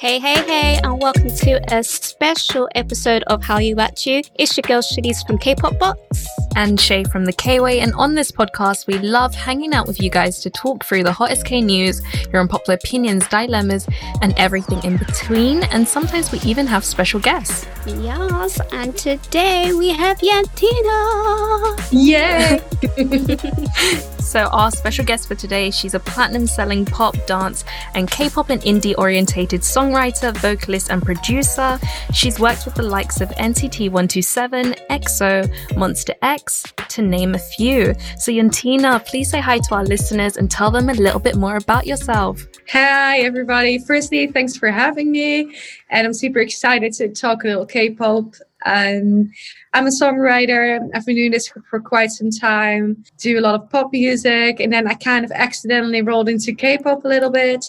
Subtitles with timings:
[0.00, 3.76] Hey, hey, hey, and welcome to a special episode of How You.
[3.76, 4.22] Watch You.
[4.36, 6.26] It's your girl Shanice from K-Pop Box.
[6.56, 7.80] And Shay from the K-Way.
[7.80, 11.12] And on this podcast, we love hanging out with you guys to talk through the
[11.12, 12.00] hottest K news,
[12.32, 13.86] your unpopular opinions, dilemmas,
[14.22, 15.64] and everything in between.
[15.64, 17.66] And sometimes we even have special guests.
[17.98, 21.78] Yes, and today we have Yantina.
[21.90, 22.60] Yay!
[24.20, 28.50] so, our special guest for today, she's a platinum selling pop, dance, and K pop
[28.50, 31.80] and indie orientated songwriter, vocalist, and producer.
[32.12, 37.94] She's worked with the likes of NCT 127, EXO, Monsta X, to name a few.
[38.18, 41.56] So, Yantina, please say hi to our listeners and tell them a little bit more
[41.56, 42.46] about yourself.
[42.70, 43.78] Hi, everybody.
[43.78, 45.56] Firstly, thanks for having me.
[45.90, 48.34] And I'm super excited to talk a little K pop.
[48.66, 49.30] Um,
[49.72, 50.80] I'm a songwriter.
[50.94, 53.02] I've been doing this for, for, quite some time.
[53.18, 57.04] Do a lot of pop music, and then I kind of accidentally rolled into K-pop
[57.04, 57.64] a little bit.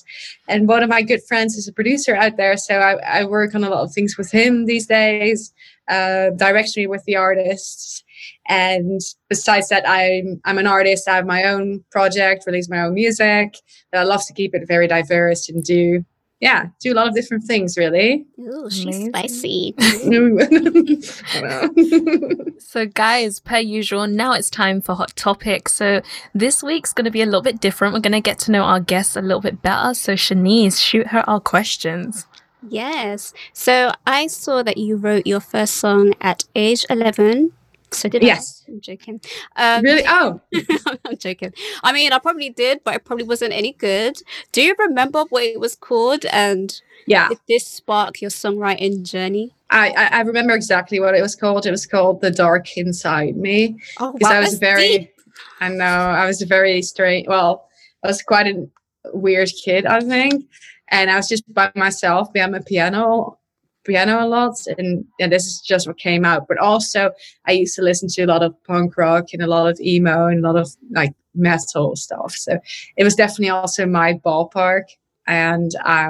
[0.49, 3.55] And one of my good friends is a producer out there, so I, I work
[3.55, 5.53] on a lot of things with him these days,
[5.87, 8.03] uh, directly with the artists.
[8.47, 8.99] And
[9.29, 11.07] besides that, I'm I'm an artist.
[11.07, 13.55] I have my own project, release my own music.
[13.91, 16.03] But I love to keep it very diverse and do
[16.41, 18.25] yeah, do a lot of different things really.
[18.39, 19.75] Ooh, she's spicy.
[22.59, 25.75] so, guys, per usual, now it's time for Hot Topics.
[25.75, 26.01] So,
[26.33, 27.93] this week's going to be a little bit different.
[27.93, 29.93] We're going to get to know our guests a little bit better.
[29.93, 32.25] So, Shanice, shoot her our questions.
[32.67, 33.33] Yes.
[33.53, 37.53] So, I saw that you wrote your first song at age 11
[37.93, 38.63] so did yes.
[38.67, 38.71] I?
[38.71, 39.21] I'm joking.
[39.55, 40.03] Um, really?
[40.07, 40.39] Oh,
[41.05, 41.53] I'm joking.
[41.83, 44.17] I mean, I probably did, but it probably wasn't any good.
[44.51, 46.25] Do you remember what it was called?
[46.25, 49.53] And yeah, did this spark your songwriting journey?
[49.69, 51.65] I, I, I remember exactly what it was called.
[51.65, 54.97] It was called "The Dark Inside Me." Oh, wow, I was very.
[54.99, 55.15] Deep.
[55.59, 57.27] I know I was a very strange.
[57.27, 57.67] Well,
[58.03, 58.67] I was quite a
[59.13, 60.45] weird kid, I think,
[60.89, 63.37] and I was just by myself behind my piano
[63.83, 66.47] piano a lot and, and this is just what came out.
[66.47, 67.11] But also
[67.45, 70.27] i used to listen to a lot of punk rock and a lot of emo
[70.27, 72.33] and a lot of like metal stuff.
[72.33, 72.59] So
[72.97, 74.83] it was definitely also my ballpark
[75.27, 76.09] and i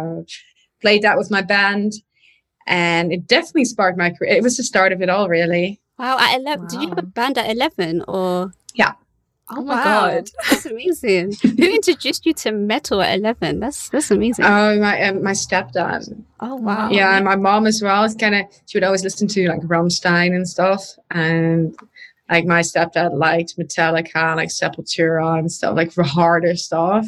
[0.81, 1.93] played that with my band
[2.65, 4.31] and it definitely sparked my career.
[4.31, 5.79] It was the start of it all really.
[5.97, 6.67] Wow at 11 wow.
[6.69, 8.51] did you have a band at 11 or?
[8.73, 8.93] Yeah
[9.53, 9.83] Oh, my wow.
[9.83, 11.33] god, that's amazing!
[11.41, 13.59] Who introduced you to metal at eleven?
[13.59, 14.45] That's that's amazing.
[14.45, 16.23] Oh, my um, my stepdad.
[16.39, 16.89] Oh wow!
[16.89, 18.03] Yeah, my mom as well.
[18.03, 21.75] It's kind of she would always listen to like Rammstein and stuff, and
[22.29, 27.07] like my stepdad liked Metallica, like Sepultura and stuff, like for harder stuff.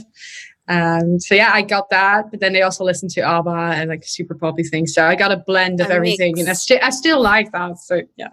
[0.67, 4.03] And so yeah, I got that, but then they also listened to ABBA and like
[4.05, 4.93] super poppy things.
[4.93, 6.39] So I got a blend of a everything, mix.
[6.41, 7.79] and I, st- I still like that.
[7.79, 8.29] So yeah,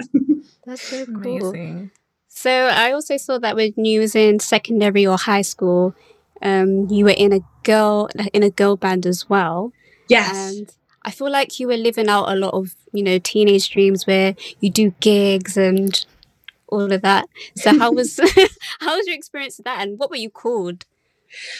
[0.64, 1.16] that's so cool.
[1.52, 1.90] Amazing.
[2.40, 5.94] So I also saw that when you was in secondary or high school,
[6.40, 9.74] um, you were in a girl in a girl band as well.
[10.08, 10.56] Yes.
[10.56, 14.06] And I feel like you were living out a lot of you know teenage dreams
[14.06, 16.02] where you do gigs and
[16.68, 17.28] all of that.
[17.56, 18.18] So how was
[18.80, 20.86] how was your experience of that, and what were you called?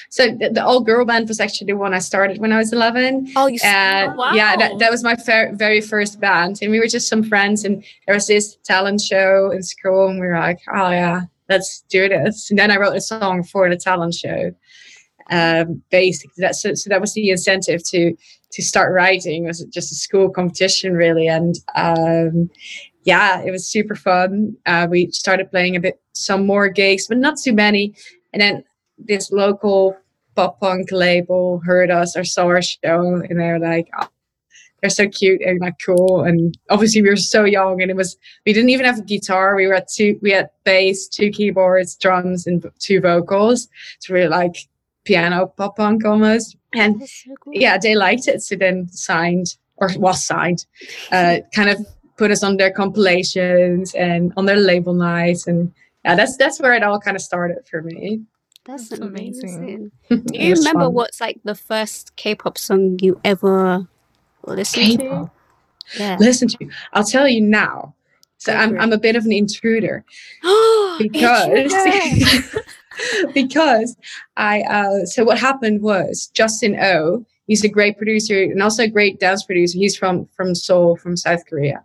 [0.09, 2.73] So the, the all girl band was actually the one I started when I was
[2.73, 3.33] 11.
[3.37, 4.33] Oh, you uh, oh, wow.
[4.33, 6.59] Yeah, that, that was my fer- very first band.
[6.63, 10.21] And we were just some friends and there was this talent show in school and
[10.21, 12.51] we were like, oh yeah, let's do this.
[12.51, 14.53] And then I wrote a song for the talent show.
[15.31, 18.17] Um, basically, that, so, so that was the incentive to
[18.53, 19.45] to start writing.
[19.45, 21.29] It was just a school competition really.
[21.29, 22.51] And um,
[23.05, 24.57] yeah, it was super fun.
[24.67, 27.95] Uh, we started playing a bit, some more gigs, but not too many.
[28.33, 28.65] And then
[29.07, 29.97] this local
[30.37, 34.09] pop punk label heard us or saw our show and they're like, oh,
[34.81, 36.23] they're so cute and like cool.
[36.23, 38.17] And obviously we were so young and it was,
[38.47, 39.55] we didn't even have a guitar.
[39.57, 43.69] We were at two, we had bass, two keyboards, drums and two vocals.
[43.97, 44.69] It's really like
[45.05, 46.57] piano pop punk almost.
[46.75, 47.53] And so cool.
[47.55, 48.43] yeah, they liked it.
[48.43, 50.67] So then signed or was signed,
[51.13, 51.87] uh, kind of
[52.17, 55.47] put us on their compilations and on their label nights.
[55.47, 55.73] And
[56.05, 58.23] yeah, that's, that's where it all kind of started for me.
[58.65, 59.57] That's, That's amazing.
[59.57, 59.93] amazing.
[60.27, 60.95] Do you remember fun.
[60.95, 63.89] what's like the first K-pop song you ever
[64.45, 65.35] listened K-pop.
[65.95, 65.99] to?
[65.99, 66.17] Yeah.
[66.21, 66.69] Listen to.
[66.93, 67.95] I'll tell you now.
[68.37, 70.05] So I'm, I'm a bit of an intruder
[70.99, 71.75] because
[73.35, 73.97] because
[74.37, 77.25] I uh, so what happened was Justin O.
[77.47, 79.79] He's a great producer and also a great dance producer.
[79.79, 81.85] He's from from Seoul, from South Korea.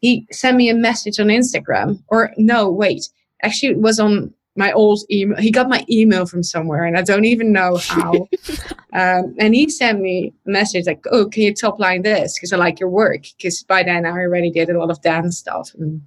[0.00, 3.08] He sent me a message on Instagram, or no, wait,
[3.42, 5.38] actually it was on my old email.
[5.38, 8.12] He got my email from somewhere, and I don't even know how.
[8.92, 12.38] um, and he sent me a message like, "Oh, can you top line this?
[12.38, 15.38] Because I like your work." Because by then I already did a lot of dance
[15.38, 15.72] stuff.
[15.78, 16.02] And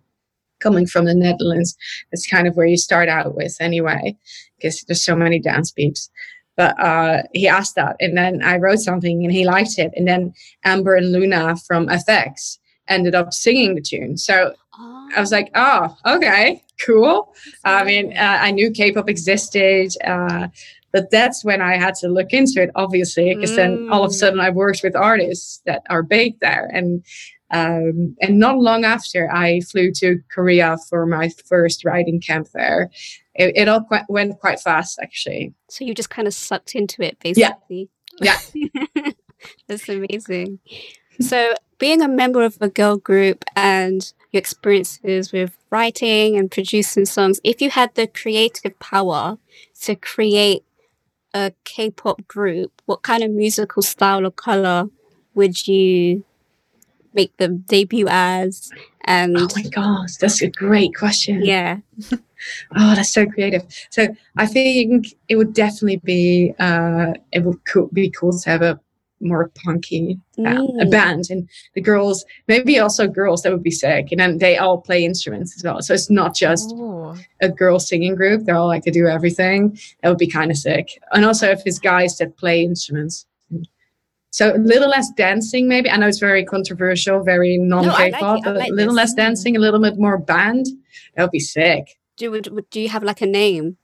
[0.60, 1.75] coming from the Netherlands,
[2.12, 4.18] that's kind of where you start out with anyway,
[4.57, 6.10] because there's so many dance beats.
[6.57, 9.94] But uh, he asked that, and then I wrote something, and he liked it.
[9.95, 10.34] And then
[10.66, 12.57] Amber and Luna from f(x)
[12.90, 14.18] ended up singing the tune.
[14.18, 15.10] So oh.
[15.16, 17.34] I was like, oh, okay, cool.
[17.64, 20.48] I mean, uh, I knew K-pop existed, uh,
[20.92, 23.58] but that's when I had to look into it, obviously, because mm.
[23.58, 27.04] then all of a sudden I worked with artists that are big there, and
[27.52, 32.92] um, and not long after I flew to Korea for my first writing camp there.
[33.34, 35.54] It, it all quite, went quite fast, actually.
[35.70, 37.90] So you just kind of sucked into it, basically.
[38.20, 38.38] Yeah.
[38.54, 39.12] yeah.
[39.68, 40.60] That's amazing.
[41.22, 47.06] So, being a member of a girl group and your experiences with writing and producing
[47.06, 49.38] songs, if you had the creative power
[49.81, 50.64] to create
[51.34, 54.90] a K pop group, what kind of musical style or color
[55.34, 56.24] would you
[57.14, 58.70] make them debut as?
[59.06, 61.44] And oh my gosh, that's a great question.
[61.44, 61.80] Yeah.
[62.12, 63.64] oh, that's so creative.
[63.90, 67.60] So I think it would definitely be uh, it would
[67.94, 68.80] be cool to have a
[69.21, 70.81] more punky band, mm.
[70.81, 71.30] a band.
[71.30, 74.07] And the girls maybe also girls that would be sick.
[74.12, 75.81] And then they all play instruments as well.
[75.81, 77.16] So it's not just Ooh.
[77.42, 78.45] a girl singing group.
[78.45, 79.77] They're all like to do everything.
[80.01, 81.01] That would be kind of sick.
[81.12, 83.25] And also if it's guys that play instruments.
[84.31, 85.89] So a little less dancing maybe.
[85.89, 88.98] I know it's very controversial very non-k-pop no, like but like a little this.
[88.98, 90.68] less dancing a little bit more band
[91.16, 92.00] that would be sick.
[92.18, 93.77] Do, do you have like a name?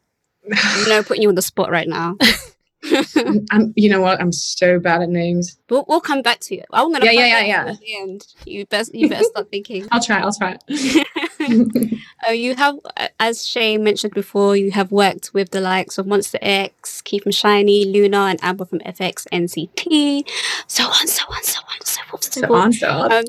[0.43, 2.17] You know putting you on the spot right now
[3.51, 4.19] I'm, you know what?
[4.19, 5.57] I'm so bad at names.
[5.67, 6.63] But we'll come back to you.
[6.71, 7.05] I'm gonna.
[7.05, 7.71] Yeah, yeah, yeah, yeah.
[7.71, 9.87] At the end, you best you better start thinking.
[9.91, 10.19] I'll try.
[10.19, 10.57] I'll try.
[12.27, 12.75] oh, you have,
[13.19, 17.31] as Shay mentioned before, you have worked with the likes of Monsta X, Keith from
[17.31, 20.27] SHINee, Luna, and Amber from f(x), NCT,
[20.67, 23.11] so on, so on, so on, so forth, so, so on, so on.
[23.11, 23.25] Um,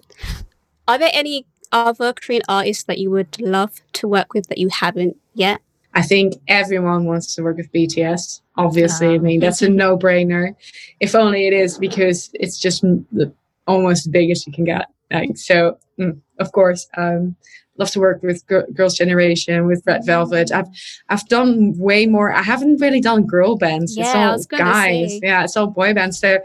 [0.88, 4.68] are there any other Korean artists that you would love to work with that you
[4.68, 5.60] haven't yet?
[5.96, 8.42] I think everyone wants to work with BTS.
[8.56, 10.54] Obviously, I mean that's a no-brainer.
[11.00, 13.32] If only it is because it's just almost the
[13.66, 14.86] almost biggest you can get.
[15.10, 17.34] Like so, mm, of course, um,
[17.78, 20.52] love to work with G- Girls' Generation, with Red Velvet.
[20.52, 20.68] I've
[21.08, 22.30] I've done way more.
[22.30, 23.96] I haven't really done girl bands.
[23.96, 25.12] Yeah, it's all guys.
[25.12, 25.20] Say.
[25.22, 26.20] Yeah, it's all boy bands.
[26.20, 26.40] So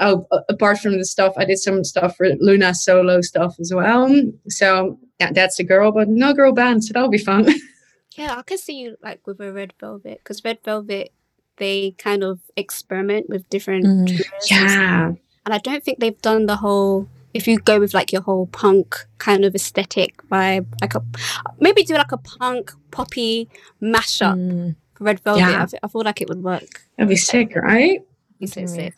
[0.00, 4.14] oh, apart from the stuff, I did some stuff for Luna solo stuff as well.
[4.48, 6.84] So yeah, that's a girl, but no girl band.
[6.84, 7.48] So that'll be fun.
[8.18, 11.12] Yeah, I can see you like with a red velvet because red velvet
[11.56, 14.22] they kind of experiment with different mm.
[14.50, 15.12] yeah,
[15.44, 17.08] and I don't think they've done the whole.
[17.34, 21.02] If you go with like your whole punk kind of aesthetic vibe, like a
[21.60, 23.48] maybe do like a punk poppy
[23.80, 24.76] mashup mm.
[24.98, 25.66] red velvet, yeah.
[25.72, 26.82] I, I feel like it would work.
[26.96, 28.02] That'd be sick, right?
[28.40, 28.94] It's so sick.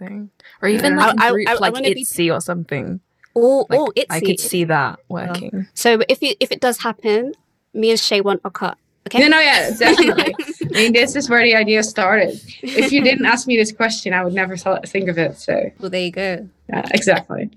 [0.62, 1.06] Or even yeah.
[1.06, 2.30] like a group I, I, like ITZY be...
[2.30, 3.00] or something.
[3.34, 5.66] Oh, like, oh, I could see that working.
[5.74, 7.34] So if it, if it does happen,
[7.72, 8.76] me and Shay want a cut
[9.06, 9.18] Okay.
[9.20, 10.34] No, no, yeah, definitely.
[10.38, 12.40] I mean, this is where the idea started.
[12.62, 15.38] If you didn't ask me this question, I would never think of it.
[15.38, 16.48] So, well, there you go.
[16.68, 17.50] Yeah, exactly.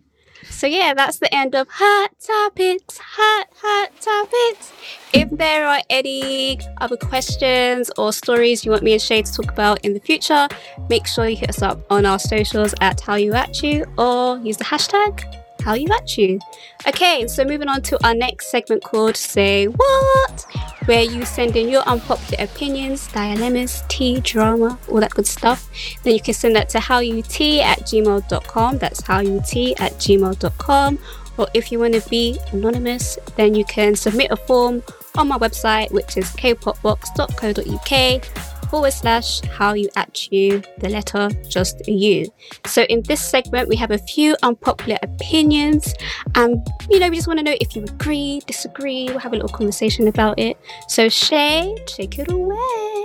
[0.50, 2.98] So yeah, that's the end of hot topics.
[2.98, 4.72] Hot hot topics.
[5.14, 9.52] If there are any other questions or stories you want me and Shay to talk
[9.52, 10.48] about in the future,
[10.90, 14.38] make sure you hit us up on our socials at How You At You or
[14.40, 16.40] use the hashtag How You At You.
[16.88, 20.46] Okay, so moving on to our next segment called Say What
[20.86, 25.70] where you send in your unpopular opinions, dilemmas, tea, drama, all that good stuff.
[26.04, 28.78] Then you can send that to howut at gmail.com.
[28.80, 31.00] That's howut at gmail.com.
[31.38, 34.84] Or if you want to be anonymous, then you can submit a form
[35.18, 39.88] on my website, which is kpopbox.co.uk forward slash how you
[40.32, 42.26] you, the letter just you.
[42.66, 45.94] So in this segment, we have a few unpopular opinions,
[46.34, 46.58] and
[46.90, 49.06] you know, we just want to know if you agree, disagree.
[49.10, 50.58] We'll have a little conversation about it.
[50.88, 53.03] So Shay, take it away.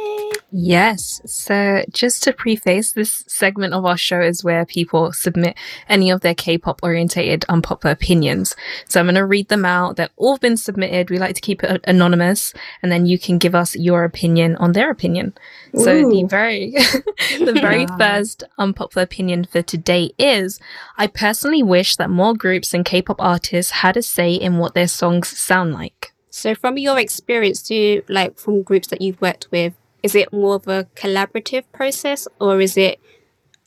[0.51, 1.21] Yes.
[1.27, 5.59] So, just to preface, this segment of our show is where people submit
[5.91, 8.57] any of their K pop orientated unpopular opinions.
[8.87, 9.97] So, I'm going to read them out.
[9.97, 11.11] They've all been submitted.
[11.11, 14.73] We like to keep it anonymous, and then you can give us your opinion on
[14.73, 15.35] their opinion.
[15.77, 15.85] Ooh.
[15.85, 16.71] So, the very,
[17.39, 20.59] the very first unpopular opinion for today is
[20.97, 24.73] I personally wish that more groups and K pop artists had a say in what
[24.73, 26.15] their songs sound like.
[26.31, 30.33] So, from your experience, do you, like from groups that you've worked with, is it
[30.33, 33.01] more of a collaborative process or is it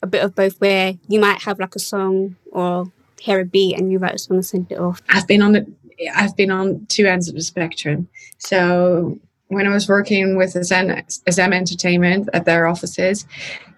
[0.02, 3.78] a bit of both where you might have like a song or hear a beat
[3.78, 5.02] and you write a song and send it off?
[5.08, 5.66] I've been on the
[6.14, 8.08] I've been on two ends of the spectrum.
[8.38, 13.26] So when I was working with SM Entertainment at their offices,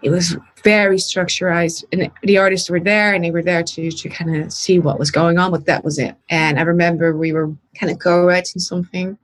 [0.02, 4.08] it was very structurized and the artists were there and they were there to, to
[4.08, 6.14] kind of see what was going on, but that was it.
[6.30, 9.18] And I remember we were kind of co-writing something.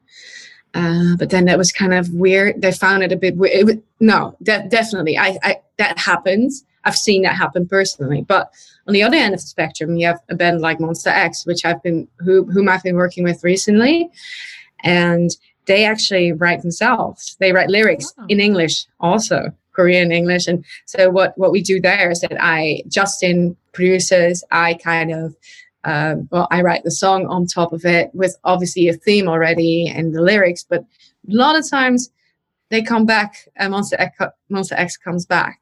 [0.75, 2.63] Uh, but then that was kind of weird.
[2.63, 3.67] They found it a bit weird.
[3.67, 5.19] Was, no, that definitely.
[5.19, 6.65] I, I, that happens.
[6.85, 8.23] I've seen that happen personally.
[8.23, 8.53] But
[8.87, 11.65] on the other end of the spectrum, you have a band like Monsta X, which
[11.65, 14.11] I've been, who, whom I've been working with recently.
[14.83, 15.31] And
[15.67, 17.37] they actually write themselves.
[17.39, 18.25] They write lyrics oh.
[18.29, 20.47] in English also, Korean English.
[20.47, 24.43] And so what what we do there is that I Justin produces.
[24.51, 25.37] I kind of
[25.85, 29.89] um, well, I write the song on top of it with obviously a theme already
[29.89, 30.65] and the lyrics.
[30.69, 32.11] But a lot of times
[32.69, 33.49] they come back.
[33.59, 34.19] Uh, Monsta X,
[34.51, 35.61] Monsta X comes back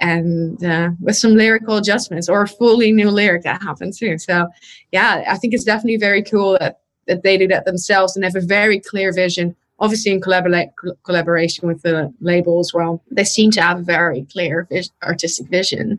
[0.00, 4.18] and uh, with some lyrical adjustments or a fully new lyric that happens too.
[4.18, 4.48] So,
[4.92, 8.36] yeah, I think it's definitely very cool that that they do that themselves and have
[8.36, 9.56] a very clear vision.
[9.78, 10.70] Obviously, in collabora-
[11.02, 15.48] collaboration with the label as well, they seem to have a very clear vis- artistic
[15.48, 15.98] vision.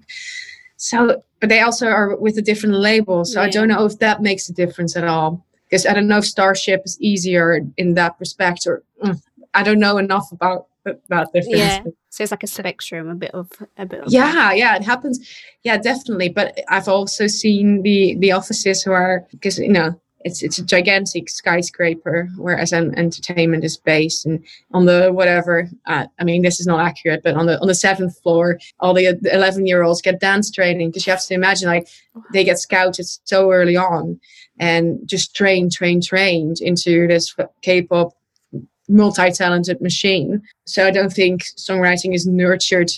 [0.82, 3.24] So, but they also are with a different label.
[3.24, 3.46] So yeah.
[3.46, 5.46] I don't know if that makes a difference at all.
[5.70, 9.22] Because I don't know if Starship is easier in that respect, or mm,
[9.54, 11.58] I don't know enough about about difference.
[11.58, 11.84] Yeah.
[12.10, 14.02] So it's like a spectrum, a bit of a bit.
[14.02, 14.58] Of yeah, that.
[14.58, 15.20] yeah, it happens.
[15.64, 16.30] Yeah, definitely.
[16.30, 20.66] But I've also seen the the offices who are because you know it's it's a
[20.66, 25.70] gigantic skyscraper where SM Entertainment is based, and on the whatever.
[25.86, 28.94] Uh, I mean, this is not accurate, but on the on the seventh floor, all
[28.94, 31.88] the eleven year olds get dance training because you have to imagine like
[32.34, 34.20] they get scouted so early on,
[34.60, 38.14] and just trained, trained, trained into this K-pop
[38.88, 40.42] multi-talented machine.
[40.66, 42.92] So I don't think songwriting is nurtured.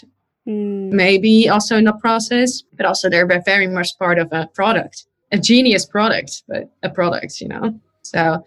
[0.48, 0.92] Mm.
[0.92, 5.38] Maybe also in the process, but also they're very much part of a product a
[5.38, 7.78] genius product, but a product, you know.
[8.04, 8.46] So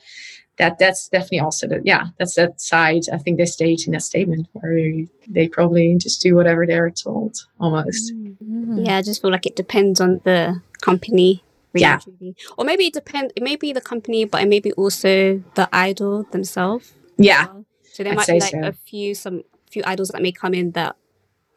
[0.58, 4.00] that that's definitely also the yeah that's that side I think they state in that
[4.00, 8.14] statement where they probably just do whatever they're told almost.
[8.14, 8.84] Mm-hmm.
[8.86, 11.42] Yeah, I just feel like it depends on the company.
[11.74, 12.36] Really yeah, truly.
[12.56, 13.34] or maybe it depends.
[13.36, 16.94] It may be the company, but it may be also the idol themselves.
[17.18, 17.66] Yeah, well.
[17.82, 18.62] so there I'd might be like so.
[18.62, 20.96] a few some few idols that may come in that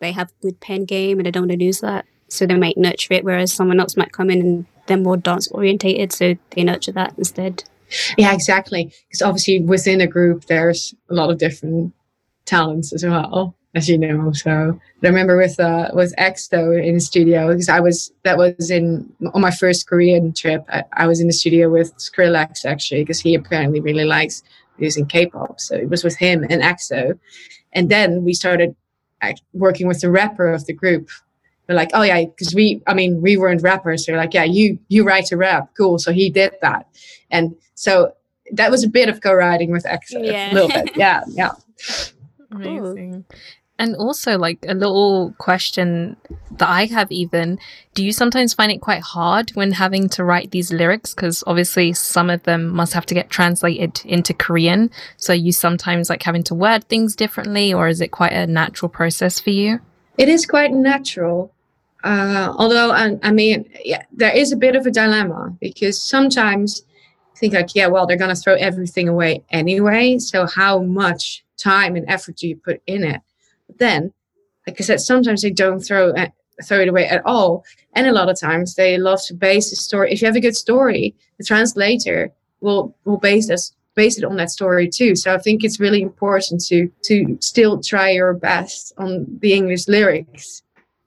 [0.01, 2.75] they have good pen game and they don't want to lose that, so they might
[2.75, 3.23] nurture it.
[3.23, 7.13] Whereas someone else might come in and they're more dance orientated, so they nurture that
[7.17, 7.63] instead.
[8.17, 8.91] Yeah, exactly.
[9.07, 11.93] Because obviously within a group, there's a lot of different
[12.45, 14.31] talents as well, as you know.
[14.33, 18.69] So I remember with uh, with EXO in the studio because I was that was
[18.69, 20.65] in on my first Korean trip.
[20.69, 24.43] I, I was in the studio with Skrillex actually because he apparently really likes
[24.77, 25.59] using K-pop.
[25.59, 27.17] So it was with him and EXO,
[27.73, 28.75] and then we started
[29.53, 31.09] working with the rapper of the group
[31.69, 34.07] they're like, oh yeah, because we, I mean, we weren't rappers.
[34.07, 35.99] They're like, yeah, you you write a rap, cool.
[35.99, 36.87] So he did that,
[37.29, 38.13] and so
[38.53, 40.51] that was a bit of co-writing with X, yeah.
[40.51, 41.51] a little bit, yeah, yeah.
[42.51, 43.23] Amazing.
[43.77, 46.17] And also, like a little question
[46.57, 47.59] that I have, even
[47.93, 51.13] do you sometimes find it quite hard when having to write these lyrics?
[51.13, 54.89] Because obviously, some of them must have to get translated into Korean.
[55.17, 58.89] So, you sometimes like having to word things differently, or is it quite a natural
[58.89, 59.81] process for you?
[60.17, 61.53] It is quite natural.
[62.03, 66.83] Uh, although, I, I mean, yeah, there is a bit of a dilemma because sometimes
[67.39, 70.19] think like, yeah, well, they're going to throw everything away anyway.
[70.19, 73.21] So how much time and effort do you put in it?
[73.67, 74.13] But then,
[74.67, 76.27] like I said, sometimes they don't throw uh,
[76.65, 77.63] throw it away at all.
[77.93, 80.11] And a lot of times they love to base the story.
[80.11, 84.35] If you have a good story, the translator will will base this base it on
[84.35, 85.15] that story too.
[85.15, 89.87] So I think it's really important to to still try your best on the English
[89.87, 90.61] lyrics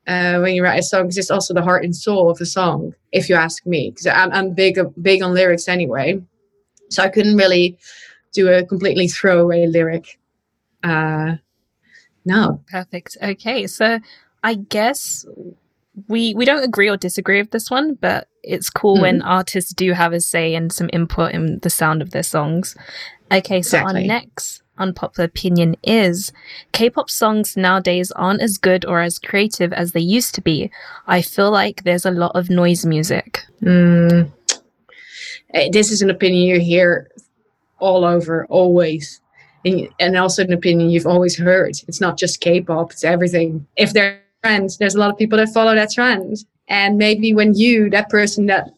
[0.07, 2.47] uh, when you write a song because it's also the heart and soul of the
[2.47, 6.21] song if you ask me because I'm, I'm big big on lyrics anyway
[6.91, 7.79] so i couldn't really
[8.33, 10.19] do a completely throwaway lyric
[10.83, 11.37] uh
[12.25, 14.01] no perfect okay so
[14.43, 15.25] i guess
[16.09, 19.03] we we don't agree or disagree with this one but it's cool mm-hmm.
[19.03, 22.75] when artists do have a say and some input in the sound of their songs
[23.31, 24.03] okay so exactly.
[24.03, 26.33] our next unpopular opinion is
[26.73, 30.71] K-pop songs nowadays aren't as good or as creative as they used to be.
[31.07, 33.45] I feel like there's a lot of noise music.
[33.63, 34.31] Mm.
[35.73, 37.11] This is an opinion you hear
[37.79, 39.21] all over, always.
[39.65, 41.77] And, and also an opinion you've always heard.
[41.87, 43.67] It's not just K-pop; it's everything.
[43.77, 46.39] If there's trends, there's a lot of people that follow that trend.
[46.69, 48.71] And maybe when you, that person that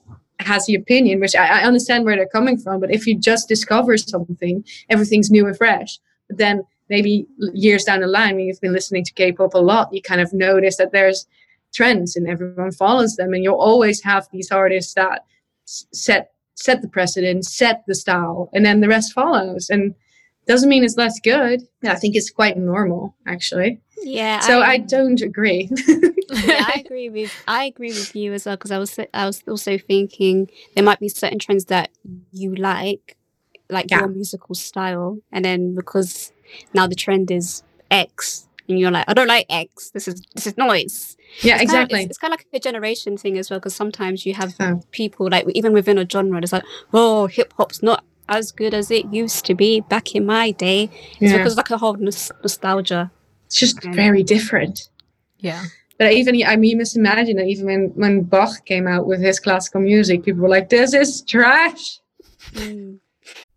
[0.44, 2.80] has the opinion, which I, I, understand where they're coming from.
[2.80, 5.98] But if you just discover something, everything's new and fresh.
[6.28, 9.92] But then maybe years down the line when you've been listening to K-pop a lot,
[9.92, 11.26] you kind of notice that there's
[11.74, 15.24] trends and everyone follows them, and you'll always have these artists that
[15.64, 19.68] set set the precedent, set the style, and then the rest follows.
[19.70, 19.94] And
[20.46, 21.62] doesn't mean it's less good.
[21.84, 23.80] I think it's quite normal, actually.
[24.02, 24.40] Yeah.
[24.40, 25.70] So I, I don't agree.
[25.88, 29.42] yeah, I agree with I agree with you as well because I was I was
[29.48, 31.90] also thinking there might be certain trends that
[32.32, 33.16] you like,
[33.70, 34.00] like yeah.
[34.00, 36.32] your musical style, and then because
[36.72, 39.90] now the trend is X, and you're like, I don't like X.
[39.90, 41.16] This is this is noise.
[41.42, 41.76] Yeah, it's exactly.
[41.78, 44.34] Kind of, it's, it's, kind of like a generation thing as well because sometimes you
[44.34, 44.54] have
[44.90, 48.90] people like even within a genre, it's like, oh, hip hop's not as good as
[48.90, 50.84] it used to be back in my day.
[51.20, 51.38] It's yeah.
[51.38, 53.10] because like a whole nos- nostalgia.
[53.46, 54.88] It's just very different.
[55.38, 55.64] Yeah.
[55.98, 59.20] But even I mean, you must imagine that even when when Bach came out with
[59.20, 62.00] his classical music, people were like, "This is trash."
[62.54, 62.98] Mm.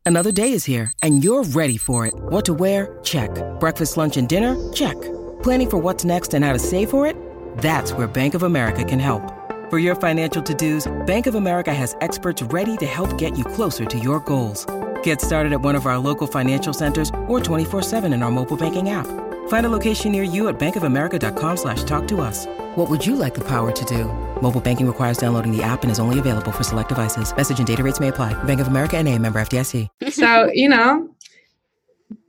[0.06, 2.14] Another day is here, and you're ready for it.
[2.16, 2.98] What to wear?
[3.04, 3.30] Check.
[3.60, 4.56] Breakfast, lunch, and dinner?
[4.72, 4.96] Check.
[5.44, 7.18] Planning for what's next and how to save for it?
[7.58, 9.34] That's where Bank of America can help.
[9.70, 13.84] For your financial to-dos, Bank of America has experts ready to help get you closer
[13.84, 14.66] to your goals.
[15.04, 18.90] Get started at one of our local financial centers or 24-7 in our mobile banking
[18.92, 19.08] app.
[19.48, 22.46] Find a location near you at bankofamerica.com slash talk to us.
[22.76, 24.06] What would you like the power to do?
[24.42, 27.36] Mobile banking requires downloading the app and is only available for select devices.
[27.36, 28.42] Message and data rates may apply.
[28.44, 29.88] Bank of America and a member FDIC.
[30.12, 31.10] So, you know,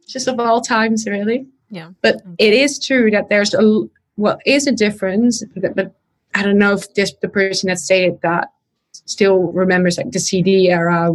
[0.06, 1.46] just of all times, really.
[1.70, 1.90] Yeah.
[2.02, 3.82] But it is true that there's a,
[4.16, 5.94] well, is a difference, but, but
[6.34, 8.52] I don't know if this the person that stated that
[8.92, 11.14] still remembers like the CD era.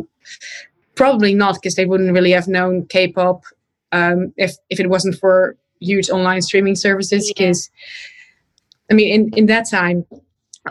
[0.96, 3.44] Probably not, because they wouldn't really have known K-pop
[3.92, 7.32] um, if if it wasn't for huge online streaming services.
[7.34, 8.94] Because yeah.
[8.94, 10.06] I mean, in in that time,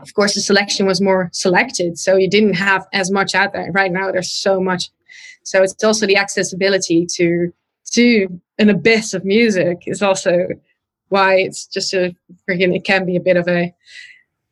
[0.01, 3.71] of course, the selection was more selected, so you didn't have as much out there.
[3.73, 4.91] Right now, there's so much.
[5.45, 7.53] So it's also the accessibility to
[7.93, 10.49] to an abyss of music is also
[11.09, 12.15] why it's just a
[12.49, 12.75] freaking.
[12.75, 13.75] It can be a bit of a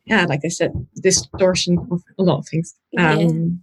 [0.05, 2.75] yeah, like I said, distortion of a lot of things.
[2.99, 3.63] Um,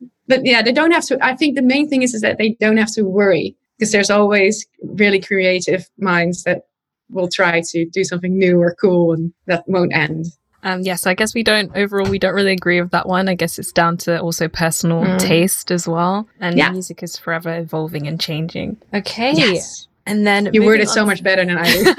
[0.00, 0.06] yeah.
[0.28, 1.18] But yeah, they don't have to.
[1.20, 4.10] I think the main thing is is that they don't have to worry because there's
[4.10, 6.62] always really creative minds that
[7.10, 10.26] will try to do something new or cool, and that won't end.
[10.64, 13.06] Um, yes, yeah, so I guess we don't overall we don't really agree with that
[13.06, 13.28] one.
[13.28, 15.18] I guess it's down to also personal mm.
[15.18, 16.70] taste as well, and yeah.
[16.70, 18.76] music is forever evolving and changing.
[18.92, 19.86] Okay, yes.
[20.06, 21.94] and then you worded so much better than I do.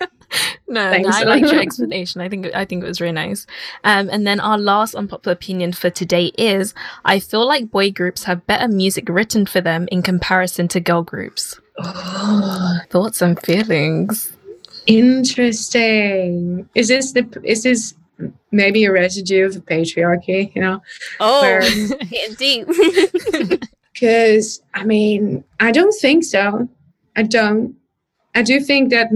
[0.68, 2.20] no, no, I like your explanation.
[2.20, 3.46] I think I think it was really nice.
[3.84, 8.24] Um, and then our last unpopular opinion for today is: I feel like boy groups
[8.24, 11.60] have better music written for them in comparison to girl groups.
[12.90, 14.36] Thoughts and feelings.
[14.86, 16.68] Interesting.
[16.74, 17.40] Is this the?
[17.42, 17.94] Is this
[18.52, 20.54] maybe a residue of the patriarchy?
[20.54, 20.82] You know?
[21.20, 21.62] Oh, where,
[22.38, 22.68] deep.
[23.94, 26.68] Because I mean, I don't think so.
[27.14, 27.76] I don't.
[28.34, 29.08] I do think that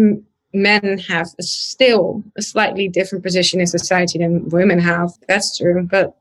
[0.53, 5.13] men have a, still a slightly different position in society than women have.
[5.29, 6.17] That's true, but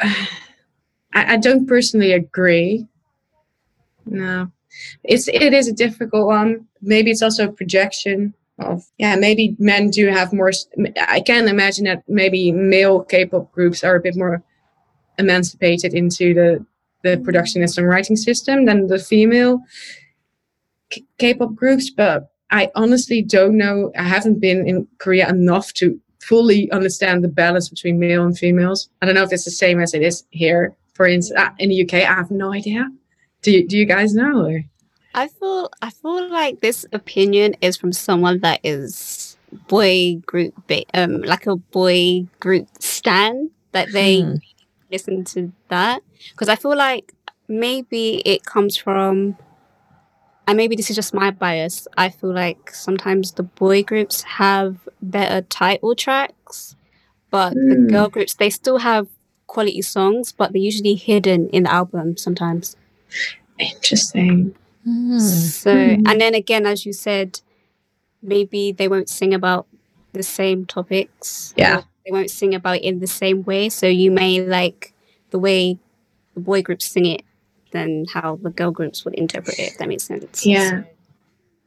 [0.00, 0.14] uh,
[1.14, 2.86] I, I, don't personally agree.
[4.06, 4.50] No,
[5.04, 6.66] it's it is a difficult one.
[6.80, 9.16] Maybe it's also a projection of yeah.
[9.16, 10.50] Maybe men do have more.
[11.06, 14.42] I can imagine that maybe male K-pop groups are a bit more
[15.18, 16.66] emancipated into the
[17.02, 19.60] the production and songwriting system than the female
[21.18, 23.90] K-pop groups, but I honestly don't know.
[23.98, 28.88] I haven't been in Korea enough to fully understand the balance between male and females.
[29.00, 30.76] I don't know if it's the same as it is here.
[30.94, 32.88] For instance, uh, in the UK, I have no idea.
[33.40, 34.46] Do you, do you guys know?
[34.46, 34.62] Or?
[35.14, 39.36] I feel I feel like this opinion is from someone that is
[39.68, 40.54] boy group,
[40.94, 44.34] um, like a boy group stan that they hmm.
[44.90, 47.12] listen to that because I feel like
[47.48, 49.36] maybe it comes from
[50.46, 51.86] and maybe this is just my bias.
[51.96, 56.76] I feel like sometimes the boy groups have better title tracks,
[57.30, 57.68] but mm.
[57.68, 57.86] the hmm.
[57.88, 59.08] girl groups they still have
[59.46, 62.76] quality songs, but they're usually hidden in the album sometimes.
[63.58, 64.54] Interesting.
[64.86, 65.20] Mm.
[65.20, 66.02] So, mm.
[66.08, 67.40] and then again, as you said,
[68.22, 69.66] maybe they won't sing about
[70.12, 71.54] the same topics.
[71.56, 71.82] Yeah.
[72.04, 73.68] They won't sing about it in the same way.
[73.68, 74.92] So you may like
[75.30, 75.78] the way
[76.34, 77.22] the boy groups sing it
[77.72, 80.44] than how the girl groups would interpret it, if that makes sense.
[80.46, 80.82] Yeah.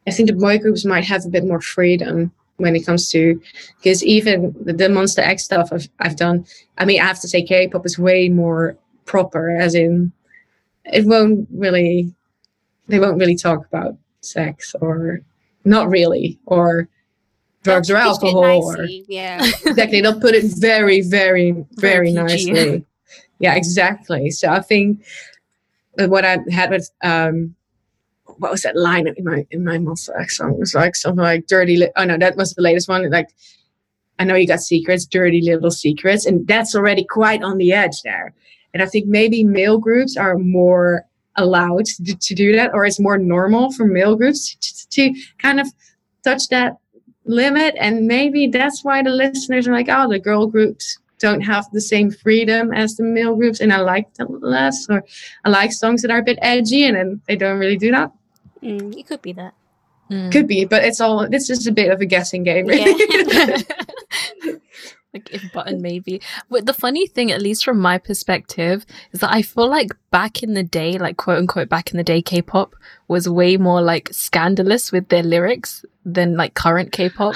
[0.08, 3.42] I think the boy groups might have a bit more freedom when it comes to
[3.78, 6.46] because even the, the Monsta X stuff I've, I've done,
[6.78, 10.12] I mean, I have to say K-pop is way more proper, as in
[10.86, 12.14] it won't really,
[12.88, 15.22] they won't really talk about sex or
[15.66, 16.88] not really, or
[17.66, 22.86] drugs or alcohol or yeah exactly they'll put it very very very, very nicely
[23.40, 25.04] yeah exactly so i think
[25.98, 27.56] what I had with um,
[28.38, 29.80] what was that line in my in my
[30.20, 30.54] X song?
[30.54, 33.10] It was like something like "dirty." Li- oh no, that was the latest one.
[33.10, 33.30] Like,
[34.20, 38.02] I know you got secrets, dirty little secrets, and that's already quite on the edge
[38.04, 38.34] there.
[38.74, 41.06] And I think maybe male groups are more
[41.38, 45.60] allowed to, to do that, or it's more normal for male groups to, to kind
[45.60, 45.68] of
[46.24, 46.78] touch that
[47.26, 47.76] limit.
[47.80, 51.82] And maybe that's why the listeners are like, "Oh, the girl groups don't have the
[51.82, 55.04] same freedom as the male groups and I like them less or
[55.44, 58.12] I like songs that are a bit edgy and then they don't really do that.
[58.62, 59.54] Mm, it could be that.
[60.12, 60.32] Mm.
[60.32, 62.68] Could be, but it's all it's just a bit of a guessing game.
[62.68, 62.94] Really.
[63.10, 63.58] Yeah.
[65.16, 66.22] like if button maybe.
[66.48, 70.44] But the funny thing, at least from my perspective, is that I feel like back
[70.44, 72.76] in the day, like quote unquote back in the day, K-pop
[73.08, 77.34] was way more like scandalous with their lyrics than like current K-pop.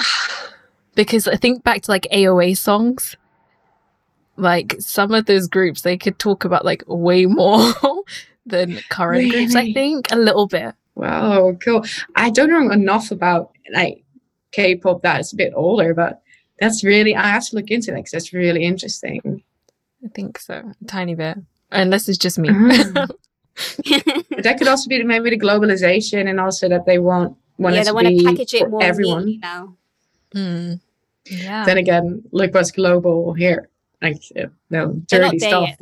[0.94, 3.16] because I think back to like AOA songs,
[4.40, 7.72] like some of those groups they could talk about like way more
[8.46, 9.54] than current groups.
[9.54, 10.74] I think a little bit.
[10.94, 11.84] wow, cool.
[12.16, 14.04] I don't know enough about like
[14.52, 16.22] K-pop that is a bit older, but
[16.58, 19.42] that's really I have to look into that because that's really interesting.
[20.04, 21.38] I think so, a tiny bit.
[21.70, 22.50] Unless it's just me.
[24.30, 27.82] But that could also be maybe the globalization and also that they want want yeah,
[27.82, 29.26] it they to want to be package it for more everyone.
[29.26, 29.76] neatly now.
[30.34, 30.80] Mm.
[31.26, 31.64] Yeah.
[31.66, 33.68] Then again, look what's global here.
[34.02, 34.22] Like
[34.70, 35.68] no They're not dirty stuff.
[35.68, 35.78] yet.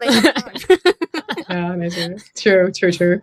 [0.00, 0.54] They- they have.
[1.48, 3.22] Yeah, no, true, true, true, true.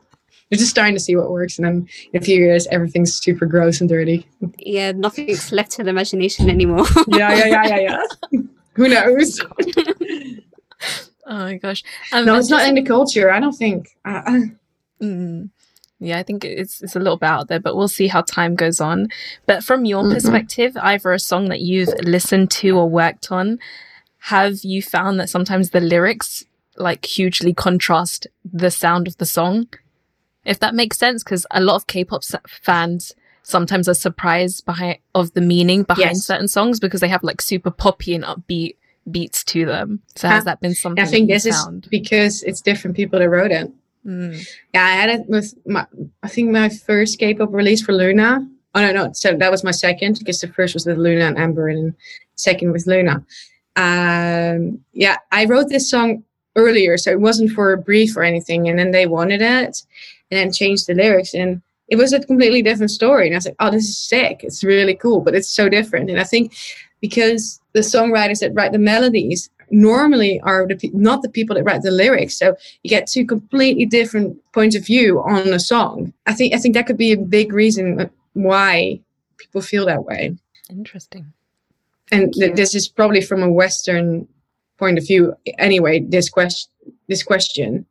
[0.50, 3.46] You're just starting to see what works, and then in a few years, everything's super
[3.46, 4.26] gross and dirty.
[4.60, 6.86] yeah, nothing's left to the imagination anymore.
[7.08, 7.80] yeah, yeah, yeah, yeah,
[8.32, 8.40] yeah.
[8.76, 9.40] Who knows?
[11.26, 11.84] oh my gosh.
[12.12, 13.32] Um, No, it's not in the culture.
[13.32, 13.90] I don't think.
[14.06, 14.40] Uh, uh,
[15.02, 15.50] Mm.
[16.00, 18.56] Yeah, I think it's it's a little bit out there, but we'll see how time
[18.56, 19.08] goes on.
[19.48, 20.14] But from your Mhm.
[20.14, 23.60] perspective, either a song that you've listened to or worked on,
[24.28, 26.46] have you found that sometimes the lyrics
[26.78, 29.68] like hugely contrast the sound of the song?
[30.46, 35.34] If that makes sense, because a lot of K-pop fans sometimes are surprised behind of
[35.34, 36.26] the meaning behind Yes.
[36.26, 38.76] certain songs because they have like super poppy and upbeat
[39.12, 40.02] beats to them.
[40.16, 41.04] So has Uh, that been something?
[41.04, 41.58] I think this is
[41.90, 43.70] because it's different people that wrote it.
[44.06, 44.46] Mm.
[44.74, 45.86] Yeah, I had it with my.
[46.24, 48.48] I think my first K-pop release for Luna.
[48.76, 49.12] Oh no, no.
[49.14, 51.94] So that was my second because the first was with Luna and Amber, and
[52.36, 53.24] second with Luna.
[53.76, 56.24] Um, yeah, I wrote this song
[56.56, 58.70] earlier, so it wasn't for a brief or anything.
[58.70, 59.84] And then they wanted it,
[60.30, 63.28] and then changed the lyrics, and it was a completely different story.
[63.28, 64.42] And I was like, oh, this is sick.
[64.44, 66.10] It's really cool, but it's so different.
[66.10, 66.54] And I think
[67.02, 71.82] because the songwriters that write the melodies normally are the not the people that write
[71.82, 76.14] the lyrics, so you get two completely different points of view on a song.
[76.26, 79.00] I think I think that could be a big reason why
[79.38, 80.36] people feel that way.
[80.70, 81.34] Interesting.
[82.14, 84.28] And th- this is probably from a Western
[84.78, 86.00] point of view anyway.
[86.00, 86.72] This question,
[87.08, 87.86] this question.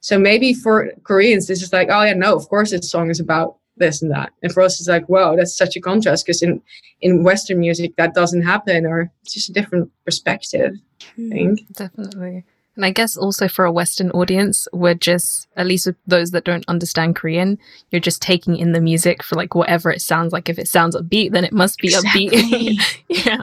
[0.00, 3.20] So maybe for Koreans, this is like, oh yeah, no, of course this song is
[3.20, 4.32] about this and that.
[4.42, 6.62] And for us, it's like, wow, that's such a contrast because in
[7.00, 10.72] in Western music that doesn't happen, or it's just a different perspective.
[11.02, 11.60] I hmm, think.
[11.72, 12.44] Definitely.
[12.76, 16.44] And I guess also for a Western audience, we're just, at least with those that
[16.44, 17.58] don't understand Korean,
[17.90, 20.48] you're just taking in the music for like whatever it sounds like.
[20.48, 22.28] If it sounds upbeat, then it must be Exactly.
[22.30, 23.02] upbeat.
[23.08, 23.42] yeah.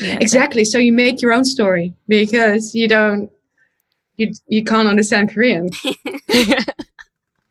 [0.00, 0.18] yeah.
[0.20, 0.64] Exactly.
[0.64, 3.30] So you make your own story because you don't,
[4.16, 5.70] you you can't understand Korean.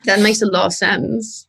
[0.06, 1.48] That makes a lot of sense.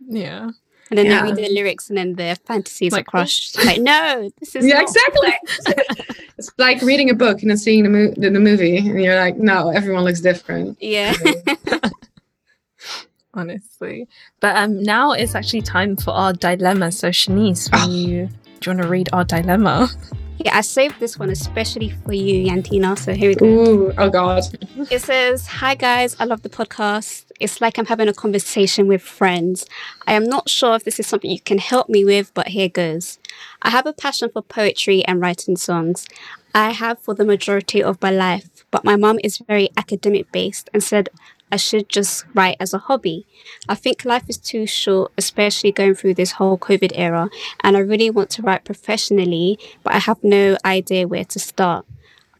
[0.00, 0.50] yeah.
[0.90, 1.22] And then Yeah.
[1.22, 3.64] they read the lyrics and then their fantasies Like, are crushed.
[3.64, 5.32] Like, no, this is Yeah, exactly.
[6.38, 9.16] it's like reading a book and then seeing the, mo- the, the movie, and you're
[9.16, 10.76] like, no, everyone looks different.
[10.80, 11.14] Yeah.
[13.34, 14.06] Honestly.
[14.40, 16.92] But um now it's actually time for our dilemma.
[16.92, 18.28] So Shanice, when you
[18.60, 19.88] do you want to read our dilemma?
[20.38, 22.96] yeah, I saved this one especially for you, Yantina.
[22.98, 23.46] So here we go.
[23.46, 24.44] Ooh, oh god.
[24.90, 27.23] It says, Hi guys, I love the podcast.
[27.40, 29.66] It's like I'm having a conversation with friends.
[30.06, 32.68] I am not sure if this is something you can help me with, but here
[32.68, 33.18] goes.
[33.62, 36.06] I have a passion for poetry and writing songs.
[36.54, 40.70] I have for the majority of my life, but my mum is very academic based
[40.72, 41.08] and said
[41.50, 43.26] I should just write as a hobby.
[43.68, 47.28] I think life is too short, especially going through this whole COVID era,
[47.62, 51.86] and I really want to write professionally, but I have no idea where to start.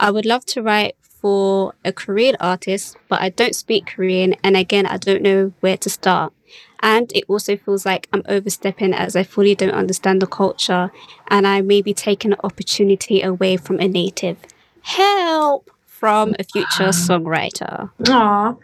[0.01, 4.59] I would love to write for a Korean artist, but I don't speak Korean, and
[4.59, 6.35] again, I don't know where to start.
[6.81, 10.93] And it also feels like I'm overstepping as I fully don't understand the culture,
[11.29, 14.37] and I may be taking an opportunity away from a native.
[14.83, 17.91] Help from a future songwriter.
[18.07, 18.55] Aw.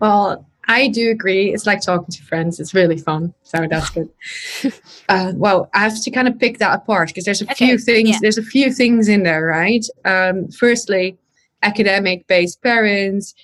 [0.00, 1.52] Well, I do agree.
[1.52, 2.58] It's like talking to friends.
[2.58, 3.34] It's really fun.
[3.42, 4.08] So that's good.
[5.10, 7.76] uh, well, I have to kind of pick that apart because there's a Okay, few
[7.76, 8.08] things.
[8.08, 8.18] yeah.
[8.22, 9.84] There's a few things in there, right?
[10.06, 11.18] Um, firstly,
[11.62, 13.34] academic-based parents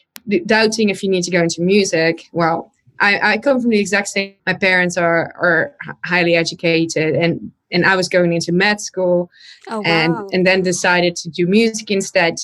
[0.46, 2.28] doubting if you need to go into music.
[2.32, 4.34] Well, I, I come from the exact same.
[4.46, 5.74] My parents are are
[6.04, 9.30] highly educated, and and I was going into med school,
[9.68, 9.82] Oh, wow.
[9.84, 12.36] and and then decided to do music instead.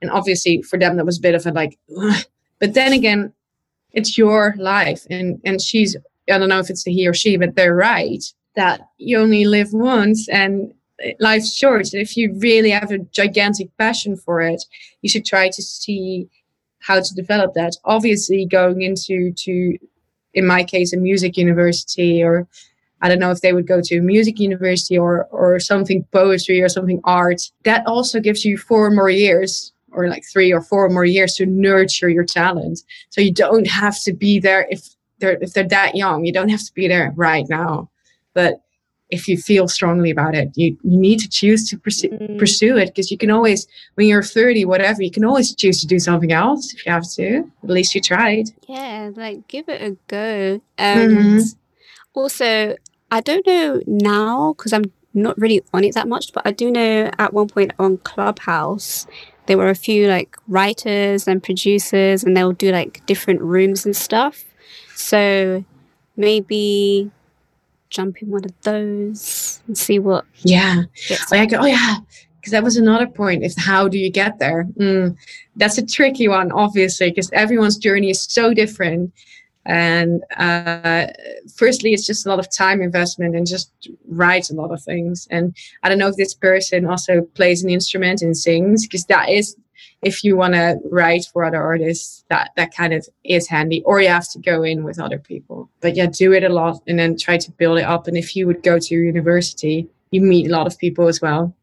[0.00, 1.78] And obviously, for them, that was a bit of a like.
[2.00, 2.24] "Ugh."
[2.58, 3.32] But then again,
[3.92, 5.96] it's your life, and and she's
[6.30, 8.24] I don't know if it's the he or she, but they're right
[8.56, 10.72] that you only live once, and
[11.20, 11.92] life's short.
[11.92, 14.64] And if you really have a gigantic passion for it,
[15.02, 16.28] you should try to see
[16.80, 17.76] how to develop that.
[17.84, 19.78] Obviously, going into to
[20.34, 22.46] in my case a music university or
[23.00, 26.60] I don't know if they would go to a music university or or something poetry
[26.60, 27.50] or something art.
[27.64, 31.46] That also gives you four more years or like three or four more years to
[31.46, 32.80] nurture your talent.
[33.10, 36.24] So you don't have to be there if they're if they're that young.
[36.24, 37.90] You don't have to be there right now.
[38.34, 38.60] But
[39.10, 42.38] if you feel strongly about it, you, you need to choose to pursue, Mm.
[42.38, 45.86] pursue it because you can always, when you're 30, whatever, you can always choose to
[45.86, 47.50] do something else if you have to.
[47.64, 48.50] At least you tried.
[48.68, 50.60] Yeah, like give it a go.
[50.76, 51.56] And Mhm.
[52.14, 52.76] also,
[53.10, 56.70] I don't know now because I'm not really on it that much, but I do
[56.70, 59.06] know at one point on Clubhouse,
[59.46, 63.96] there were a few like writers and producers, and they'll do like different rooms and
[63.96, 64.44] stuff.
[64.94, 65.64] So
[66.16, 67.10] maybe
[67.90, 70.82] jump in one of those and see what Yeah.
[71.08, 71.30] gets.
[71.30, 71.96] Like, oh yeah,
[72.36, 73.44] because that was another point.
[73.44, 74.64] If how do you get there?
[74.78, 75.16] Mm,
[75.56, 79.12] that's a tricky one, obviously, because everyone's journey is so different.
[79.66, 81.08] And uh,
[81.54, 83.70] firstly, it's just a lot of time investment and just
[84.08, 85.28] writes a lot of things.
[85.30, 89.28] And I don't know if this person also plays an instrument and sings, because that
[89.28, 89.56] is,
[90.02, 93.82] if you want to write for other artists, that that kind of is handy.
[93.84, 95.70] Or you have to go in with other people.
[95.80, 98.06] But yeah, do it a lot and then try to build it up.
[98.06, 101.54] And if you would go to university, you meet a lot of people as well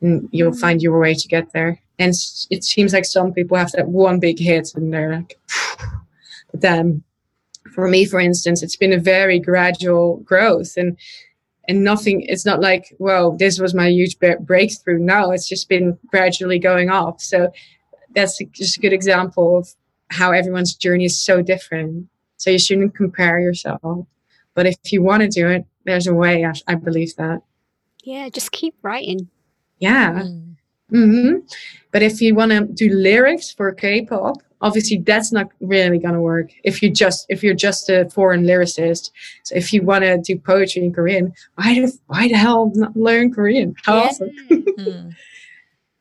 [0.00, 0.60] and you'll mm-hmm.
[0.60, 1.80] find your way to get there.
[1.98, 2.12] And
[2.50, 5.38] it seems like some people have that one big hit and they're like,
[6.50, 7.02] but then
[7.74, 10.96] for me, for instance, it's been a very gradual growth and
[11.68, 12.22] and nothing.
[12.22, 14.98] It's not like, well, this was my huge bre- breakthrough.
[14.98, 17.50] No, it's just been gradually going off So
[18.14, 19.68] that's a- just a good example of
[20.10, 22.06] how everyone's journey is so different.
[22.36, 24.06] So you shouldn't compare yourself.
[24.54, 26.44] But if you want to do it, there's a way.
[26.44, 27.40] I, I believe that.
[28.02, 29.28] Yeah, just keep writing.
[29.78, 30.22] Yeah.
[30.22, 30.56] Mm.
[30.90, 31.32] hmm
[31.92, 36.50] But if you want to do lyrics for K-pop, obviously that's not really gonna work.
[36.64, 39.10] If you just if you're just a foreign lyricist,
[39.44, 42.96] so if you want to do poetry in Korean, why the why the hell not
[42.96, 43.74] learn Korean?
[43.84, 44.02] How Yeah.
[44.02, 44.30] awesome!
[44.50, 45.14] Mm.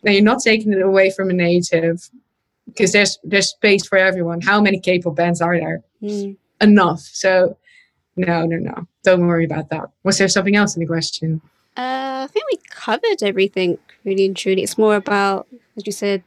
[0.03, 2.11] Now you're not taking it away from a native
[2.67, 4.39] because there's there's space for everyone.
[4.41, 5.81] How many K-pop bands are there?
[6.01, 6.37] Mm.
[6.61, 6.99] Enough.
[6.99, 7.57] So
[8.15, 8.87] no, no, no.
[9.03, 9.89] Don't worry about that.
[10.03, 11.41] Was there something else in the question?
[11.75, 14.61] Uh, I think we covered everything really and truly.
[14.63, 16.23] It's more about, as you said,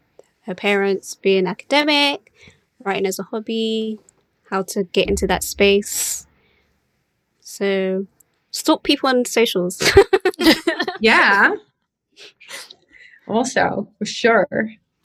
[0.49, 2.33] her parents being academic,
[2.83, 4.01] writing as a hobby,
[4.51, 6.27] how to get into that space.
[7.41, 8.07] So,
[8.51, 9.81] stalk people on socials.
[11.01, 11.55] Yeah.
[13.29, 14.49] also, for sure.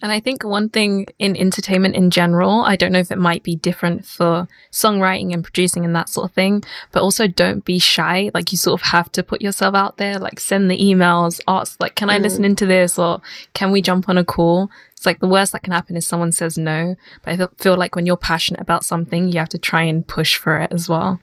[0.04, 3.42] And I think one thing in entertainment in general, I don't know if it might
[3.42, 6.62] be different for songwriting and producing and that sort of thing,
[6.92, 8.30] but also don't be shy.
[8.34, 11.80] Like you sort of have to put yourself out there, like send the emails, ask
[11.80, 12.24] like, can I Mm.
[12.24, 13.22] listen into this or
[13.54, 14.70] can we jump on a call?
[14.92, 16.98] It's like the worst that can happen is someone says no.
[17.24, 20.36] But I feel like when you're passionate about something, you have to try and push
[20.36, 21.22] for it as well.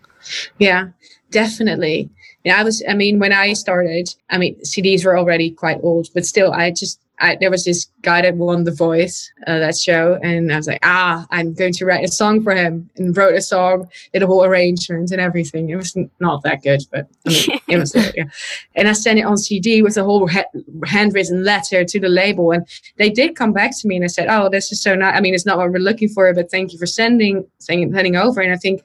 [0.58, 0.88] Yeah,
[1.30, 2.08] definitely.
[2.44, 2.82] Yeah, I was.
[2.88, 6.70] I mean, when I started, I mean, CDs were already quite old, but still, I
[6.70, 6.98] just.
[7.20, 10.66] I, there was this guy that won The Voice, uh, that show, and I was
[10.66, 14.22] like, ah, I'm going to write a song for him, and wrote a song, did
[14.22, 15.68] a whole arrangement and everything.
[15.68, 17.94] It was not that good, but I mean, it was.
[17.94, 18.24] Yeah.
[18.76, 20.44] And I sent it on CD with a whole ha-
[20.86, 24.28] handwritten letter to the label, and they did come back to me, and I said,
[24.28, 25.16] oh, this is so nice.
[25.16, 28.16] I mean, it's not what we're looking for, but thank you for sending, sending, sending
[28.16, 28.40] over.
[28.40, 28.82] And I think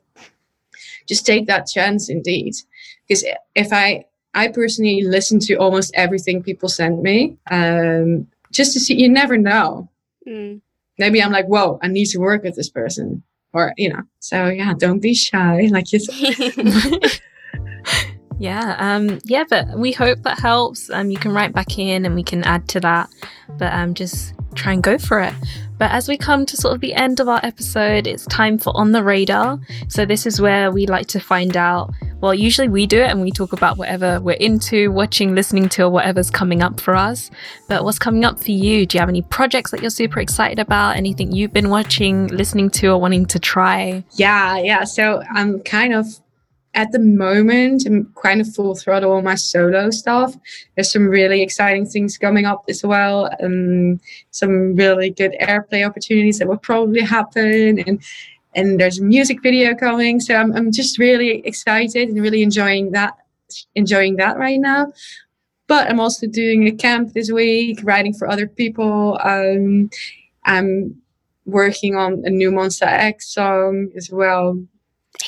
[1.07, 2.55] just take that chance indeed
[3.07, 4.03] because if i
[4.35, 9.37] i personally listen to almost everything people send me um just to see you never
[9.37, 9.89] know
[10.27, 10.61] Mm.
[10.97, 13.21] maybe i'm like whoa i need to work with this person
[13.53, 17.01] or you know so yeah don't be shy like you said
[18.37, 20.89] Yeah, um, yeah, but we hope that helps.
[20.89, 23.09] Um, you can write back in and we can add to that,
[23.57, 25.33] but um, just try and go for it.
[25.77, 28.75] But as we come to sort of the end of our episode, it's time for
[28.75, 29.57] On the Radar.
[29.87, 31.93] So this is where we like to find out.
[32.25, 35.83] Well, usually we do it and we talk about whatever we're into, watching, listening to,
[35.83, 37.29] or whatever's coming up for us.
[37.67, 38.87] But what's coming up for you?
[38.87, 40.95] Do you have any projects that you're super excited about?
[40.95, 44.03] Anything you've been watching, listening to, or wanting to try?
[44.13, 46.07] yeah yeah so i'm kind of
[46.73, 50.35] at the moment i'm kind of full throttle on my solo stuff
[50.75, 53.99] there's some really exciting things coming up as well and
[54.31, 58.01] some really good airplay opportunities that will probably happen and
[58.55, 60.19] and there's a music video coming.
[60.19, 63.13] So I'm, I'm just really excited and really enjoying that
[63.75, 64.91] enjoying that right now.
[65.67, 69.19] But I'm also doing a camp this week, writing for other people.
[69.23, 69.89] Um,
[70.45, 71.01] I'm
[71.45, 74.59] working on a new Monsta X song as well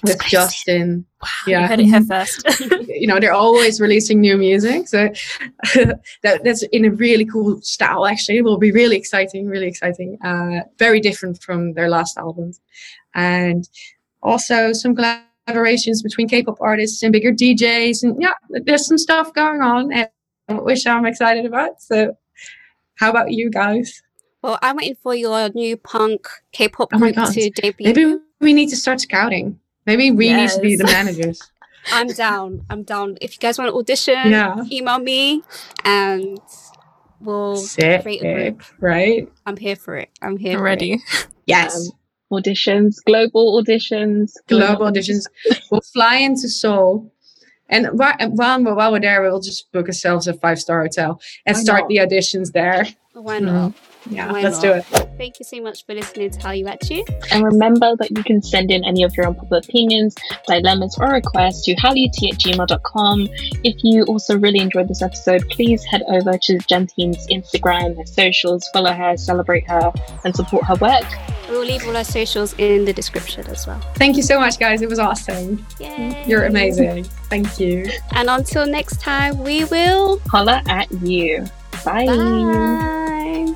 [0.04, 1.06] with Justin.
[1.22, 2.62] Wow, yeah, you heard it here first.
[2.88, 5.10] you know, they're always releasing new music, so
[5.74, 8.06] that, that's in a really cool style.
[8.06, 10.18] Actually, it will be really exciting, really exciting.
[10.24, 12.60] Uh, very different from their last albums,
[13.18, 13.68] and
[14.24, 19.62] also some collaborations between K-pop artists and bigger DJs, and yeah, there's some stuff going
[19.62, 20.10] on, and
[20.62, 21.82] which I'm excited about.
[21.82, 22.16] So,
[22.96, 24.02] how about you guys?
[24.42, 27.88] Well, I'm waiting for your new punk K-pop oh group to debut.
[27.88, 29.60] Maybe we need to start scouting.
[29.86, 30.56] Maybe we yes.
[30.56, 31.42] need to be the managers.
[31.92, 32.66] I'm down.
[32.70, 33.18] I'm down.
[33.22, 34.62] If you guys want to audition, yeah.
[34.72, 35.42] email me
[35.86, 36.40] and
[37.22, 38.64] we'll Sick, create a group.
[38.80, 39.32] Right?
[39.46, 40.10] I'm here for it.
[40.22, 40.62] I'm here.
[40.62, 41.02] ready.
[41.46, 41.90] Yes.
[41.90, 41.97] Um,
[42.32, 44.32] auditions, global auditions.
[44.48, 45.26] Global auditions.
[45.72, 47.12] we'll fly into Seoul.
[47.70, 48.16] And while,
[48.64, 51.90] while we're there, we'll just book ourselves a five star hotel and Why start not?
[51.90, 52.86] the auditions there.
[53.14, 53.74] Why not?
[54.10, 54.64] Yeah, Why let's not?
[54.64, 54.84] do it.
[55.18, 57.04] Thank you so much for listening to Holla At You.
[57.32, 60.16] And remember that you can send in any of your unpopular opinions,
[60.48, 63.28] dilemmas, or requests to howut at gmail.com.
[63.64, 68.70] If you also really enjoyed this episode, please head over to Jantine's Instagram, her socials,
[68.72, 69.92] follow her, celebrate her,
[70.24, 71.06] and support her work.
[71.50, 73.80] We'll leave all our socials in the description as well.
[73.96, 74.82] Thank you so much, guys.
[74.82, 75.66] It was awesome.
[75.80, 76.24] Yay.
[76.28, 77.06] You're amazing.
[77.30, 77.90] Thank you.
[78.12, 81.46] And until next time, we will holla at you.
[81.86, 82.06] Bye.
[82.06, 83.56] Bye.